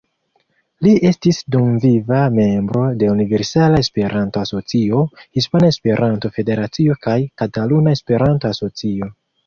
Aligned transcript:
Li 0.85 0.93
estis 1.09 1.41
dumviva 1.55 2.21
membro 2.37 2.81
de 3.03 3.11
Universala 3.17 3.83
Esperanto-Asocio, 3.87 5.05
Hispana 5.41 5.73
Esperanto-Federacio 5.77 7.01
kaj 7.09 7.23
Kataluna 7.43 7.99
Esperanto-Asocio. 8.01 9.17